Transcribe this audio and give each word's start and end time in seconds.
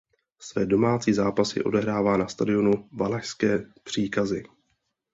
Své 0.39 0.65
domácí 0.65 1.13
zápasy 1.13 1.63
odehrává 1.63 2.17
na 2.17 2.27
stadionu 2.27 2.89
Valašské 2.91 3.65
Příkazy. 3.83 4.43